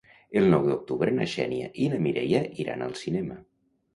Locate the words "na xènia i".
1.17-1.91